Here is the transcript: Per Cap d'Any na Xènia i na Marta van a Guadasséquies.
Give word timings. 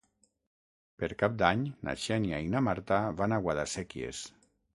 Per 1.03 1.09
Cap 1.19 1.35
d'Any 1.41 1.61
na 1.89 1.95
Xènia 2.05 2.41
i 2.47 2.49
na 2.55 2.63
Marta 2.69 2.99
van 3.21 3.37
a 3.37 3.41
Guadasséquies. 3.45 4.25